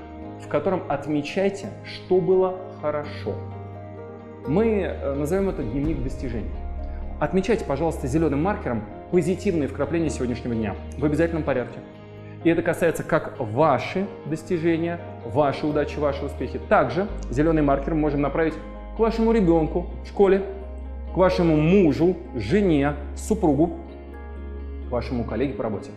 в 0.43 0.47
котором 0.47 0.83
отмечайте, 0.89 1.69
что 1.85 2.19
было 2.19 2.55
хорошо. 2.81 3.35
Мы 4.47 4.81
э, 4.81 5.13
назовем 5.15 5.47
это 5.47 5.63
дневник 5.63 6.03
достижений. 6.03 6.51
Отмечайте, 7.21 7.63
пожалуйста, 7.63 8.07
зеленым 8.07 8.43
маркером 8.43 8.83
позитивные 9.11 9.69
вкрапления 9.69 10.09
сегодняшнего 10.09 10.53
дня 10.53 10.75
в 10.97 11.05
обязательном 11.05 11.43
порядке. 11.43 11.79
И 12.43 12.50
это 12.50 12.62
касается 12.62 13.03
как 13.03 13.39
ваши 13.39 14.05
достижения, 14.25 15.00
ваши 15.25 15.65
удачи, 15.65 15.97
ваши 15.97 16.25
успехи. 16.25 16.59
Также 16.69 17.07
зеленый 17.29 17.63
маркер 17.63 17.93
мы 17.93 18.01
можем 18.01 18.21
направить 18.21 18.53
к 18.95 19.00
вашему 19.00 19.31
ребенку 19.31 19.88
в 20.03 20.07
школе, 20.07 20.43
к 21.13 21.17
вашему 21.17 21.55
мужу, 21.55 22.17
жене, 22.35 22.95
супругу, 23.15 23.77
к 24.88 24.91
вашему 24.91 25.23
коллеге 25.23 25.53
по 25.53 25.63
работе, 25.63 25.91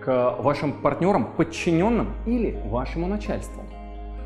к 0.00 0.36
вашим 0.38 0.72
партнерам, 0.72 1.28
подчиненным 1.36 2.14
или 2.26 2.56
вашему 2.66 3.06
начальству 3.06 3.62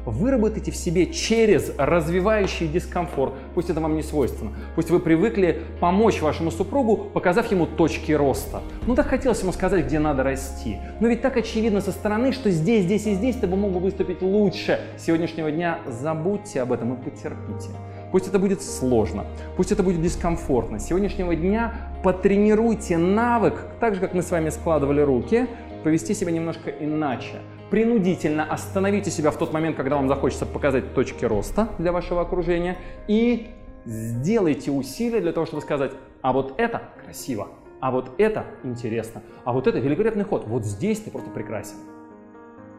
выработайте 0.07 0.71
в 0.71 0.77
себе 0.77 1.07
через 1.07 1.73
развивающий 1.77 2.69
дискомфорт, 2.69 3.35
пусть 3.55 3.69
это 3.69 3.81
вам 3.81 3.97
не 3.97 4.03
свойственно, 4.03 4.53
пусть 4.75 4.91
вы 4.91 5.01
привыкли 5.01 5.63
помочь 5.81 6.23
вашему 6.23 6.51
супругу, 6.51 6.97
показав 6.97 7.51
ему 7.51 7.67
точки 7.67 8.13
роста. 8.13 8.63
Ну 8.87 8.95
так 8.95 9.09
хотелось 9.09 9.43
ему 9.43 9.53
сказать, 9.53 9.85
где 9.85 9.99
надо 9.99 10.23
расти. 10.23 10.79
Но 11.01 11.09
ведь 11.09 11.23
так 11.23 11.37
очевидно 11.37 11.81
со 11.81 11.93
стороны, 11.93 12.33
что 12.33 12.51
здесь, 12.51 12.85
здесь 12.85 13.07
и 13.07 13.15
здесь 13.15 13.37
ты 13.37 13.47
бы 13.47 13.57
мог 13.57 13.73
бы 13.73 13.81
выступить 13.81 14.23
лучше. 14.23 14.81
С 14.97 15.05
сегодняшнего 15.05 15.51
дня 15.51 15.81
забудьте 15.87 16.63
об 16.63 16.73
этом 16.73 16.95
и 16.95 16.97
потерпите. 16.97 17.71
Пусть 18.13 18.29
это 18.29 18.39
будет 18.39 18.63
сложно, 18.63 19.25
пусть 19.57 19.73
это 19.73 19.83
будет 19.83 20.01
дискомфортно. 20.01 20.79
С 20.79 20.87
сегодняшнего 20.87 21.35
дня 21.35 21.75
потренируйте 22.03 22.97
навык, 22.99 23.67
так 23.81 23.95
же, 23.95 24.01
как 24.01 24.15
мы 24.15 24.23
с 24.23 24.31
вами 24.31 24.51
складывали 24.51 25.01
руки, 25.01 25.49
повести 25.87 26.15
себя 26.15 26.33
немножко 26.33 26.69
иначе 26.69 27.43
принудительно 27.71 28.43
остановите 28.43 29.09
себя 29.09 29.31
в 29.31 29.39
тот 29.39 29.53
момент, 29.53 29.77
когда 29.77 29.95
вам 29.95 30.09
захочется 30.09 30.45
показать 30.45 30.95
точки 30.95 31.25
роста 31.25 31.69
для 31.79 31.93
вашего 31.93 32.23
окружения 32.23 32.77
и 33.07 33.53
сделайте 33.85 34.73
усилия 34.73 35.21
для 35.21 35.31
того, 35.31 35.47
чтобы 35.47 35.63
сказать, 35.63 35.93
а 36.23 36.33
вот 36.33 36.55
это 36.59 36.83
красиво, 37.05 37.51
а 37.79 37.93
вот 37.93 38.11
это 38.19 38.47
интересно, 38.65 39.23
а 39.45 39.53
вот 39.53 39.69
это 39.69 39.79
великолепный 39.79 40.25
ход, 40.25 40.49
вот 40.49 40.65
здесь 40.65 40.99
ты 40.99 41.13
просто 41.13 41.31
прекрасен. 41.31 41.77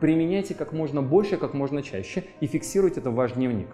Применяйте 0.02 0.54
как 0.54 0.74
можно 0.74 1.02
больше, 1.02 1.38
как 1.38 1.54
можно 1.54 1.82
чаще 1.82 2.26
и 2.42 2.46
фиксируйте 2.46 3.00
это 3.00 3.10
в 3.10 3.16
ваш 3.16 3.32
дневник. 3.32 3.70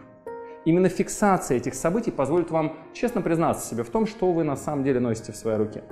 Именно 0.66 0.88
фиксация 0.88 1.58
этих 1.58 1.74
событий 1.74 2.12
позволит 2.12 2.50
вам 2.50 2.78
честно 2.94 3.22
признаться 3.22 3.68
себе 3.68 3.84
в 3.84 3.90
том, 3.90 4.08
что 4.08 4.32
вы 4.32 4.46
на 4.46 4.56
самом 4.56 4.86
деле 4.86 5.02
носите 5.02 5.34
в 5.34 5.36
своей 5.36 5.58
руке. 5.58 5.84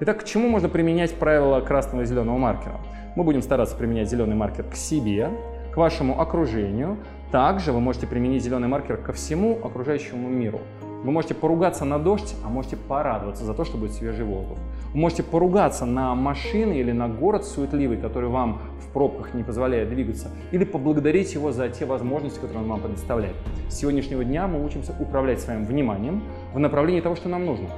Итак, 0.00 0.20
к 0.20 0.24
чему 0.24 0.48
можно 0.48 0.68
применять 0.68 1.14
правила 1.14 1.60
красного 1.60 2.02
и 2.02 2.06
зеленого 2.06 2.38
маркера? 2.38 2.80
Мы 3.16 3.24
будем 3.24 3.42
стараться 3.42 3.76
применять 3.76 4.08
зеленый 4.08 4.36
маркер 4.36 4.64
к 4.64 4.76
себе, 4.76 5.30
к 5.74 5.76
вашему 5.76 6.20
окружению. 6.20 6.98
Также 7.32 7.72
вы 7.72 7.80
можете 7.80 8.06
применить 8.06 8.44
зеленый 8.44 8.68
маркер 8.68 8.98
ко 8.98 9.12
всему 9.12 9.58
окружающему 9.64 10.28
миру. 10.28 10.60
Вы 11.02 11.12
можете 11.12 11.34
поругаться 11.34 11.86
на 11.86 11.98
дождь, 11.98 12.34
а 12.44 12.48
можете 12.48 12.76
порадоваться 12.76 13.44
за 13.44 13.54
то, 13.54 13.64
что 13.64 13.78
будет 13.78 13.92
свежий 13.92 14.24
воздух. 14.24 14.58
Вы 14.92 15.00
можете 15.00 15.22
поругаться 15.22 15.86
на 15.86 16.14
машины 16.14 16.74
или 16.74 16.92
на 16.92 17.08
город 17.08 17.46
суетливый, 17.46 17.96
который 17.96 18.28
вам 18.28 18.60
в 18.80 18.92
пробках 18.92 19.32
не 19.32 19.42
позволяет 19.42 19.88
двигаться, 19.88 20.28
или 20.50 20.64
поблагодарить 20.64 21.32
его 21.32 21.52
за 21.52 21.70
те 21.70 21.86
возможности, 21.86 22.38
которые 22.38 22.64
он 22.64 22.68
вам 22.68 22.80
предоставляет. 22.80 23.36
С 23.68 23.76
сегодняшнего 23.76 24.24
дня 24.24 24.46
мы 24.46 24.62
учимся 24.62 24.92
управлять 25.00 25.40
своим 25.40 25.64
вниманием 25.64 26.22
в 26.52 26.58
направлении 26.58 27.00
того, 27.00 27.16
что 27.16 27.30
нам 27.30 27.46
нужно. 27.46 27.68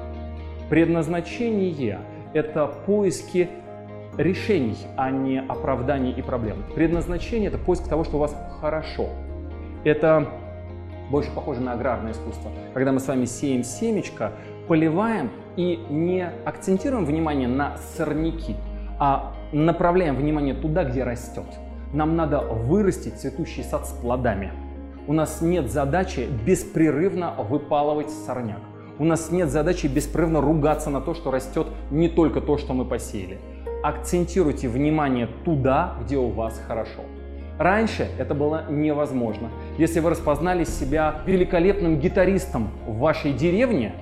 Предназначение– 0.68 2.00
это 2.32 2.66
поиски 2.66 3.48
решений, 4.16 4.78
а 4.96 5.10
не 5.10 5.40
оправданий 5.40 6.12
и 6.12 6.22
проблем. 6.22 6.64
Предназначение– 6.74 7.48
это 7.50 7.58
поиск 7.58 7.86
того, 7.86 8.02
что 8.02 8.16
у 8.16 8.20
вас 8.20 8.34
хорошо. 8.60 9.10
Это 9.84 10.28
больше 11.10 11.30
похоже 11.34 11.60
на 11.60 11.72
аграрное 11.72 12.12
искусство, 12.12 12.50
когда 12.74 12.92
мы 12.92 13.00
с 13.00 13.08
вами 13.08 13.24
сеем 13.24 13.64
семечко, 13.64 14.32
поливаем 14.68 15.30
и 15.56 15.84
не 15.90 16.26
акцентируем 16.44 17.04
внимание 17.04 17.48
на 17.48 17.76
сорняки, 17.96 18.56
а 18.98 19.34
направляем 19.52 20.16
внимание 20.16 20.54
туда, 20.54 20.84
где 20.84 21.04
растет. 21.04 21.46
Нам 21.92 22.16
надо 22.16 22.40
вырастить 22.40 23.20
цветущий 23.20 23.62
сад 23.62 23.86
с 23.86 23.92
плодами. 23.92 24.52
У 25.06 25.12
нас 25.12 25.42
нет 25.42 25.70
задачи 25.70 26.28
беспрерывно 26.46 27.34
выпалывать 27.38 28.10
сорняк. 28.10 28.60
У 28.98 29.04
нас 29.04 29.30
нет 29.30 29.50
задачи 29.50 29.86
беспрерывно 29.86 30.40
ругаться 30.40 30.90
на 30.90 31.00
то, 31.00 31.14
что 31.14 31.30
растет 31.30 31.66
не 31.90 32.08
только 32.08 32.40
то, 32.40 32.56
что 32.56 32.72
мы 32.72 32.84
посеяли 32.84 33.40
акцентируйте 33.82 34.68
внимание 34.68 35.28
туда, 35.44 35.96
где 36.02 36.16
у 36.16 36.28
вас 36.28 36.60
хорошо. 36.66 37.02
Раньше 37.58 38.08
это 38.18 38.34
было 38.34 38.64
невозможно. 38.70 39.50
Если 39.78 40.00
вы 40.00 40.10
распознали 40.10 40.64
себя 40.64 41.22
великолепным 41.26 41.98
гитаристом 41.98 42.70
в 42.86 42.98
вашей 42.98 43.32
деревне, 43.32 43.94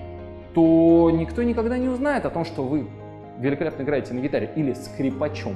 то 0.55 1.11
никто 1.12 1.43
никогда 1.43 1.79
не 1.79 1.89
узнает 1.89 2.25
о 2.25 2.31
том, 2.31 2.45
что 2.45 2.65
вы 2.65 2.87
великолепно 3.39 3.83
играете 3.83 4.12
на 4.15 4.21
гитаре 4.21 4.50
или 4.57 4.73
скрипачом. 4.73 5.55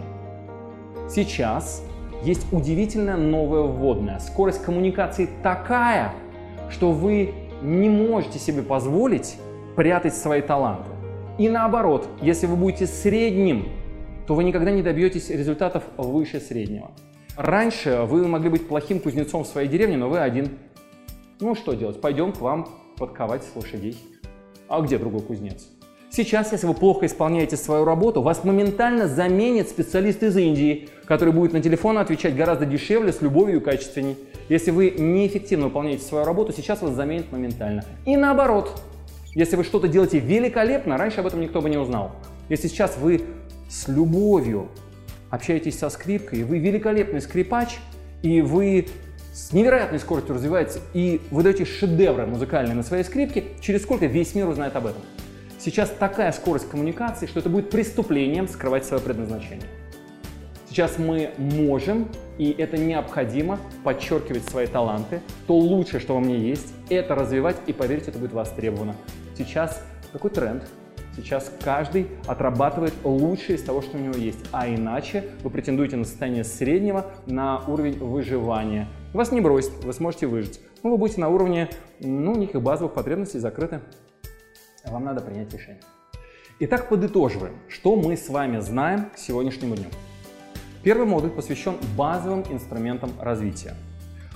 Сейчас 1.09 1.85
есть 2.23 2.47
удивительная 2.53 3.17
новая 3.17 3.63
вводная. 3.63 4.19
Скорость 4.21 4.63
коммуникации 4.65 5.29
такая, 5.43 6.13
что 6.71 6.93
вы 6.93 7.35
не 7.63 7.89
можете 7.89 8.39
себе 8.39 8.63
позволить 8.63 9.37
прятать 9.77 10.15
свои 10.15 10.41
таланты. 10.41 10.91
И 11.39 11.49
наоборот, 11.49 12.09
если 12.23 12.47
вы 12.47 12.57
будете 12.57 12.87
средним 12.87 13.67
то 14.27 14.35
вы 14.35 14.45
никогда 14.45 14.71
не 14.71 14.83
добьетесь 14.83 15.31
результатов 15.31 15.85
выше 15.97 16.41
среднего. 16.41 16.91
Раньше 17.37 18.03
вы 18.09 18.29
могли 18.29 18.49
быть 18.49 18.69
плохим 18.69 19.01
кузнецом 19.01 19.43
в 19.43 19.47
своей 19.47 19.69
деревне, 19.69 19.97
но 19.97 20.09
вы 20.09 20.21
один. 20.21 20.51
Ну 21.41 21.55
что 21.57 21.73
делать? 21.73 22.01
Пойдем 22.01 22.33
к 22.33 22.41
вам 22.41 22.69
подковать 22.97 23.43
лошадей. 23.57 23.99
А 24.69 24.81
где 24.81 24.99
другой 24.99 25.23
кузнец? 25.23 25.67
Сейчас, 26.11 26.53
если 26.53 26.69
вы 26.69 26.75
плохо 26.75 27.07
исполняете 27.07 27.57
свою 27.57 27.85
работу, 27.85 28.23
вас 28.23 28.45
моментально 28.45 29.09
заменит 29.09 29.69
специалист 29.69 30.23
из 30.23 30.37
Индии, 30.37 30.89
который 31.07 31.35
будет 31.35 31.53
на 31.53 31.61
телефон 31.61 31.99
отвечать 31.99 32.37
гораздо 32.37 32.67
дешевле, 32.67 33.13
с 33.13 33.21
любовью 33.21 33.57
и 33.57 33.61
качественней. 33.61 34.17
Если 34.49 34.71
вы 34.71 34.91
неэффективно 34.91 35.67
выполняете 35.67 36.05
свою 36.05 36.25
работу, 36.25 36.53
сейчас 36.53 36.83
вас 36.83 36.93
заменит 36.93 37.33
моментально. 37.33 37.85
И 38.07 38.17
наоборот, 38.17 38.81
если 39.35 39.57
вы 39.57 39.65
что-то 39.65 39.89
делаете 39.89 40.21
великолепно, 40.21 40.97
раньше 40.97 41.19
об 41.19 41.27
этом 41.27 41.41
никто 41.41 41.61
бы 41.61 41.69
не 41.69 41.79
узнал. 41.79 42.13
Если 42.49 42.69
сейчас 42.69 42.97
вы 42.97 43.23
с 43.69 43.89
любовью 43.89 44.69
общаетесь 45.35 45.79
со 45.79 45.91
скрипкой, 45.91 46.45
вы 46.45 46.59
великолепный 46.59 47.21
скрипач, 47.21 47.79
и 48.23 48.41
вы 48.41 48.87
с 49.33 49.53
невероятной 49.53 49.99
скоростью 49.99 50.37
развиваетесь, 50.37 50.79
и 50.93 51.21
вы 51.31 51.43
даете 51.43 51.65
шедевры 51.65 52.27
музыкальные 52.27 52.75
на 52.75 52.83
своей 52.83 53.05
скрипке, 53.05 53.45
через 53.61 53.83
сколько 53.83 54.07
весь 54.07 54.35
мир 54.35 54.49
узнает 54.49 54.77
об 54.77 54.87
этом. 54.87 55.03
Сейчас 55.59 55.91
такая 55.91 56.31
скорость 56.33 56.69
коммуникации, 56.69 57.27
что 57.27 57.41
это 57.41 57.49
будет 57.49 57.71
преступлением 57.71 58.49
скрывать 58.49 58.85
свое 58.85 59.03
предназначение. 59.03 59.67
Сейчас 60.69 60.99
мы 60.99 61.31
можем, 61.39 62.09
и 62.39 62.51
это 62.51 62.77
необходимо, 62.77 63.59
подчеркивать 63.83 64.45
свои 64.49 64.67
таланты. 64.67 65.21
То 65.47 65.57
лучшее, 65.57 66.01
что 66.01 66.15
во 66.15 66.21
мне 66.21 66.37
есть, 66.37 66.73
это 66.91 67.15
развивать, 67.15 67.57
и 67.67 67.73
поверьте, 67.73 68.11
это 68.11 68.19
будет 68.19 68.33
востребовано. 68.33 68.95
Сейчас 69.37 69.83
такой 70.13 70.31
тренд, 70.31 70.65
Сейчас 71.17 71.53
каждый 71.63 72.09
отрабатывает 72.27 72.93
лучшее 73.05 73.57
из 73.57 73.63
того, 73.63 73.83
что 73.83 73.97
у 73.97 74.01
него 74.01 74.15
есть. 74.15 74.39
А 74.53 74.69
иначе 74.69 75.25
вы 75.43 75.51
претендуете 75.51 75.97
на 75.97 76.05
состояние 76.05 76.45
среднего, 76.45 77.07
на 77.27 77.65
уровень 77.67 77.99
выживания. 77.99 78.89
Вас 79.13 79.31
не 79.31 79.41
бросит, 79.41 79.73
вы 79.85 79.93
сможете 79.93 80.27
выжить. 80.27 80.61
Но 80.83 80.91
вы 80.91 80.99
будете 80.99 81.21
на 81.21 81.29
уровне, 81.29 81.71
ну, 82.01 82.35
неких 82.35 82.61
базовых 82.61 82.95
потребностей 82.95 83.39
закрыты. 83.39 83.81
Вам 84.85 85.05
надо 85.05 85.21
принять 85.21 85.53
решение. 85.53 85.81
Итак, 86.61 86.89
подытоживаем, 86.89 87.55
что 87.69 87.97
мы 87.97 88.17
с 88.17 88.29
вами 88.29 88.59
знаем 88.59 89.11
к 89.15 89.19
сегодняшнему 89.19 89.77
дню. 89.77 89.87
Первый 90.83 91.07
модуль 91.07 91.31
посвящен 91.31 91.77
базовым 91.97 92.45
инструментам 92.51 93.11
развития. 93.21 93.75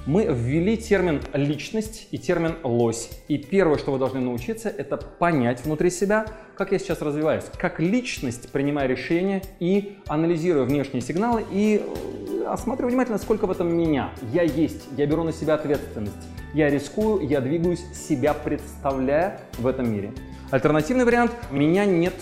Мы 0.08 0.24
ввели 0.24 0.78
термин 0.78 1.20
«личность» 1.34 2.08
и 2.12 2.16
термин 2.16 2.54
«лось». 2.62 3.10
И 3.28 3.36
первое, 3.36 3.76
что 3.76 3.92
вы 3.92 3.98
должны 3.98 4.20
научиться, 4.20 4.70
это 4.70 4.96
понять 4.96 5.62
внутри 5.66 5.90
себя, 5.90 6.24
как 6.56 6.72
я 6.72 6.78
сейчас 6.78 7.02
развиваюсь, 7.02 7.44
как 7.58 7.78
личность, 7.78 8.50
принимая 8.50 8.86
решения 8.86 9.42
и 9.60 9.98
анализируя 10.06 10.64
внешние 10.64 11.02
сигналы 11.02 11.44
и 11.52 11.82
э, 11.84 12.44
осматриваю 12.46 12.88
внимательно, 12.88 13.18
сколько 13.18 13.46
в 13.46 13.50
этом 13.50 13.70
меня. 13.76 14.08
Я 14.32 14.44
есть, 14.44 14.86
я 14.96 15.04
беру 15.04 15.24
на 15.24 15.32
себя 15.34 15.56
ответственность, 15.56 16.16
я 16.54 16.70
рискую, 16.70 17.28
я 17.28 17.42
двигаюсь, 17.42 17.84
себя 17.92 18.32
представляя 18.32 19.42
в 19.58 19.66
этом 19.66 19.92
мире. 19.92 20.14
Альтернативный 20.50 21.04
вариант– 21.04 21.32
меня 21.50 21.84
нет 21.84 22.14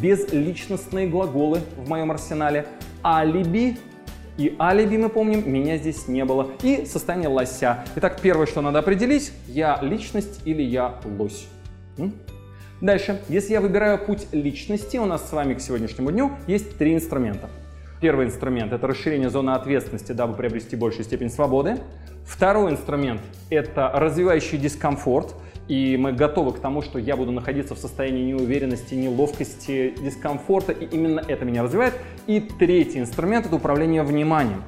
безличностные 0.00 1.06
глаголы 1.06 1.60
в 1.76 1.86
моем 1.86 2.10
арсенале, 2.10 2.64
алиби 3.04 3.76
и 4.36 4.56
алиби, 4.58 4.96
мы 4.96 5.08
помним, 5.08 5.50
меня 5.50 5.76
здесь 5.76 6.08
не 6.08 6.24
было. 6.24 6.50
И 6.62 6.86
состояние 6.86 7.28
лося. 7.28 7.84
Итак, 7.96 8.18
первое, 8.20 8.46
что 8.46 8.60
надо 8.62 8.80
определить, 8.80 9.32
я 9.46 9.78
личность 9.80 10.40
или 10.44 10.62
я 10.62 10.96
лось. 11.04 11.46
Дальше, 12.80 13.22
если 13.28 13.52
я 13.52 13.60
выбираю 13.60 13.98
путь 13.98 14.26
личности, 14.32 14.96
у 14.96 15.04
нас 15.04 15.28
с 15.28 15.32
вами 15.32 15.54
к 15.54 15.60
сегодняшнему 15.60 16.10
дню 16.10 16.32
есть 16.48 16.76
три 16.76 16.94
инструмента. 16.94 17.48
Первый 18.00 18.26
инструмент– 18.26 18.72
это 18.74 18.86
расширение 18.86 19.30
зоны 19.30 19.52
ответственности, 19.52 20.12
дабы 20.12 20.34
приобрести 20.34 20.74
большую 20.76 21.04
степень 21.04 21.30
свободы. 21.30 21.78
Второй 22.26 22.72
инструмент– 22.72 23.20
это 23.50 23.90
развивающий 23.94 24.58
дискомфорт, 24.58 25.34
и 25.68 25.96
мы 25.96 26.12
готовы 26.12 26.52
к 26.52 26.58
тому, 26.58 26.82
что 26.82 26.98
я 26.98 27.16
буду 27.16 27.32
находиться 27.32 27.74
в 27.74 27.78
состоянии 27.78 28.24
неуверенности, 28.24 28.94
неловкости, 28.94 29.94
дискомфорта, 30.00 30.72
и 30.72 30.84
именно 30.86 31.20
это 31.26 31.44
меня 31.44 31.62
развивает. 31.62 31.94
И 32.26 32.40
третий 32.40 32.98
инструмент– 32.98 33.46
это 33.46 33.56
управление 33.56 34.02
вниманием. 34.02 34.62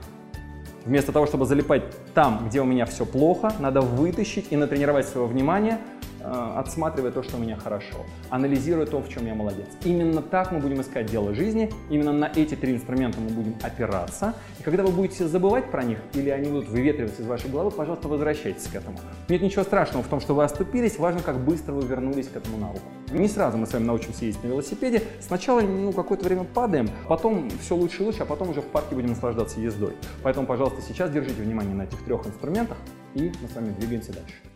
Вместо 0.85 1.13
того, 1.13 1.27
чтобы 1.27 1.47
залипать 1.47 1.83
там, 2.15 2.47
где 2.49 2.61
у 2.61 2.65
меня 2.65 2.87
все 2.87 3.05
плохо, 3.05 3.53
надо 3.59 3.81
вытащить 3.81 4.47
и 4.51 4.57
натренировать 4.57 5.07
свое 5.07 5.27
внимание– 5.27 5.79
отсматривая 6.27 7.11
то, 7.11 7.23
что 7.23 7.37
у 7.37 7.41
меня 7.41 7.57
хорошо, 7.57 7.99
анализируя 8.31 8.87
то, 8.87 9.01
в 9.01 9.09
чем 9.09 9.27
я 9.27 9.35
молодец. 9.35 9.67
Именно 9.85 10.23
так 10.23 10.53
мы 10.53 10.59
будем 10.59 10.81
искать 10.81 11.07
дело 11.07 11.35
жизни, 11.35 11.71
именно 11.91 12.13
на 12.13 12.31
эти 12.35 12.55
три 12.55 12.75
инструмента 12.75 13.21
мы 13.21 13.31
будем 13.31 13.55
опираться. 13.63 14.35
И 14.59 14.63
когда 14.63 14.83
вы 14.83 14.91
будете 14.91 15.27
забывать 15.27 15.71
про 15.71 15.85
них 15.85 15.99
или 16.15 16.31
они 16.31 16.51
будут 16.51 16.69
выветриваться 16.69 17.23
из 17.23 17.27
вашей 17.27 17.51
головы, 17.51 17.71
пожалуйста, 17.71 18.09
возвращайтесь 18.09 18.67
к 18.67 18.75
этому. 18.75 18.99
Нет 19.29 19.43
ничего 19.43 19.63
страшного 19.63 20.03
в 20.03 20.09
том, 20.09 20.21
что 20.21 20.35
вы 20.35 20.45
оступились, 20.45 20.99
важно, 20.99 21.21
как 21.23 21.39
быстро 21.39 21.73
вы 21.73 21.87
вернулись 21.87 22.29
к 22.29 22.37
этому 22.37 22.59
навыку. 22.59 22.87
Не 23.11 23.29
сразу 23.29 23.57
мы 23.57 23.67
с 23.67 23.73
вами 23.73 23.85
научимся 23.85 24.25
ездить 24.25 24.43
на 24.43 24.49
велосипеде. 24.49 25.03
Сначала 25.21 25.61
ну, 25.61 25.93
какое-то 25.93 26.25
время 26.25 26.45
падаем, 26.45 26.89
потом 27.09 27.49
все 27.61 27.77
лучше 27.77 28.03
и 28.03 28.07
лучше, 28.07 28.23
а 28.23 28.27
потом 28.27 28.51
уже 28.51 28.61
в 28.61 28.67
парке 28.67 28.95
будем 28.95 29.11
наслаждаться 29.11 29.61
ездой. 29.61 29.95
Поэтому, 30.23 30.47
пожалуйста, 30.47 30.83
сейчас 30.83 31.11
держите 31.11 31.43
внимание 31.43 31.75
на 31.75 31.83
этих 31.83 32.03
трех 32.05 32.27
инструментах, 32.27 32.79
и 33.15 33.33
мы 33.41 33.49
с 33.49 33.55
вами 33.55 33.71
двигаемся 33.79 34.13
дальше. 34.13 34.56